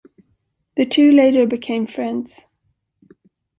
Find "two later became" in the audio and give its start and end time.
0.87-1.85